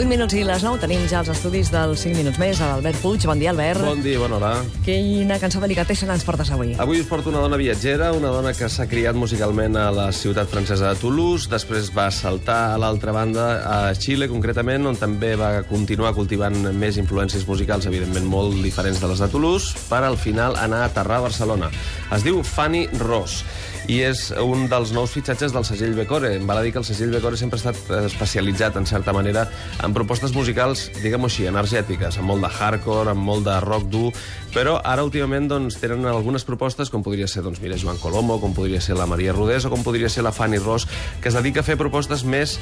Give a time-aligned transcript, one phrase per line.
[0.00, 2.56] 8 minuts i les 9 tenim ja els estudis dels 5 minuts més.
[2.64, 3.82] Albert Puig, bon dia, Albert.
[3.84, 4.52] Bon dia, bona hora.
[4.86, 6.70] Quina cançó delicatessa ens portes avui?
[6.80, 10.48] Avui us porto una dona viatgera, una dona que s'ha criat musicalment a la ciutat
[10.48, 15.50] francesa de Toulouse, després va saltar a l'altra banda, a Xile concretament, on també va
[15.68, 20.56] continuar cultivant més influències musicals, evidentment molt diferents de les de Toulouse, per al final
[20.64, 21.68] anar a aterrar a Barcelona.
[22.08, 23.42] Es diu Fanny Ross
[23.90, 26.34] i és un dels nous fitxatges del segell Becore.
[26.38, 29.14] Em val a dir que el segell Becore sempre ha estat eh, especialitzat, en certa
[29.16, 29.46] manera,
[29.82, 34.10] en propostes musicals, diguem-ho així, energètiques, amb molt de hardcore, amb molt de rock dur,
[34.54, 38.54] però ara últimament doncs, tenen algunes propostes, com podria ser doncs, mira, Joan Colomo, com
[38.56, 40.88] podria ser la Maria Rodés o com podria ser la Fanny Ross,
[41.20, 42.58] que es dedica a fer propostes més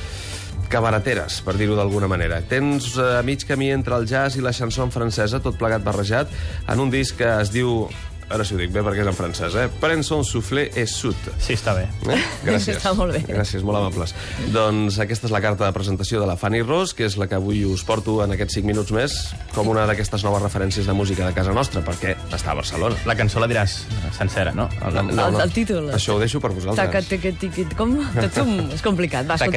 [0.69, 2.43] cabarateres, per dir-ho d'alguna manera.
[2.45, 6.33] Tens eh, a mig camí entre el jazz i la chanson francesa, tot plegat barrejat,
[6.69, 7.89] en un disc que es diu
[8.29, 9.67] Ara sí ho dic bé perquè és en francès, eh?
[9.81, 11.17] Pren son soufflé et sut.
[11.41, 11.87] Sí, està bé.
[12.13, 12.19] Eh?
[12.45, 12.77] Gràcies.
[12.79, 13.23] Està molt bé.
[13.29, 14.13] Gràcies, molt amables.
[14.53, 17.39] Doncs aquesta és la carta de presentació de la Fanny Ross, que és la que
[17.39, 19.17] avui us porto en aquests 5 minuts més,
[19.55, 22.97] com una d'aquestes noves referències de música de casa nostra, perquè està a Barcelona.
[23.09, 23.79] La cançó la diràs
[24.19, 24.69] sencera, no?
[24.85, 25.89] El, el, El, el títol.
[25.97, 27.09] Això ho deixo per vosaltres.
[27.09, 27.97] teque, tiqui, com?
[28.15, 28.53] Tatum.
[28.77, 29.25] És complicat.
[29.31, 29.48] Va, i.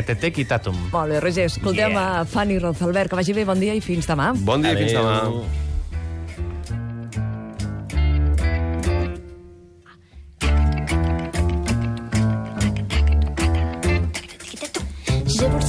[0.93, 2.21] Molt bé, Roger, escoltem Yeah.
[2.21, 2.81] a Fanny Ross.
[2.87, 4.31] Albert, que vagi bé, bon dia i fins demà.
[4.47, 5.60] Bon dia, fins demà.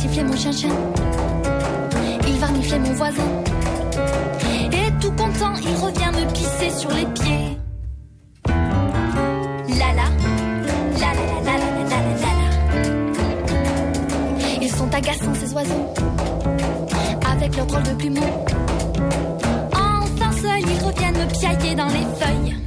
[0.09, 0.71] Mon chien-chien,
[2.27, 3.23] il va renifler mon voisin.
[4.73, 7.59] Et tout content, il revient me pisser sur les pieds.
[8.49, 10.09] La la
[11.01, 12.33] la la la la.
[14.61, 15.95] Ils sont agaçants ces oiseaux,
[17.31, 18.45] avec leurs drôles de plumeaux.
[19.73, 22.62] Enfin seul, ils reviennent me piailler dans les feuilles.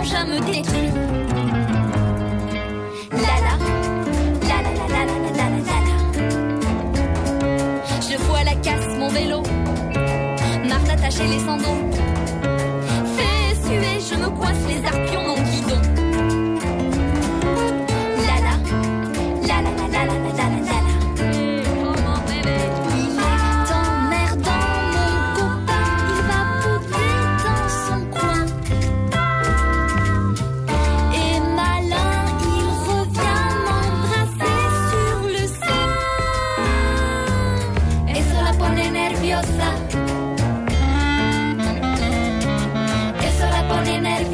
[0.00, 0.90] De son engin me détruit.
[3.12, 3.54] La la,
[4.48, 5.96] la la la la la la la la.
[8.00, 9.42] Je à la casse mon vélo,
[10.68, 11.80] marre d'attacher les sandaux.
[13.16, 15.29] Fais suer, je me coince les arpions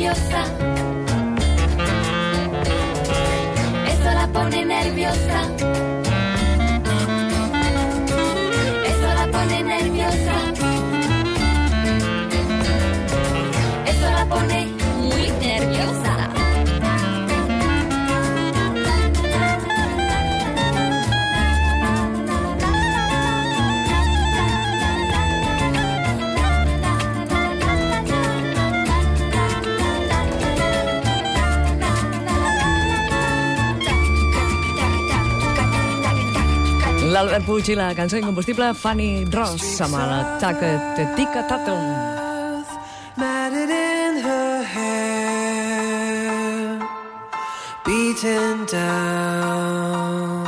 [0.07, 0.45] nerviosa.
[3.89, 5.96] Eso la pone nerviosa.
[37.17, 40.11] L'Albert Puig i la cançó incombustible Fanny Ross amb el
[40.43, 40.69] Taca
[41.17, 41.81] Tica Tatum.
[43.17, 44.67] in her
[47.87, 50.45] beaten down,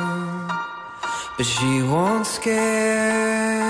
[1.39, 3.68] but she won't scare.